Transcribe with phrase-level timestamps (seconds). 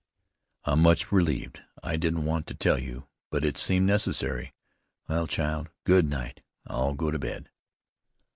[0.63, 1.61] "I'm much relieved.
[1.83, 4.55] I didn't want to tell you; but it seemed necessary.
[5.07, 7.51] Well, child, good night, I'll go to bed."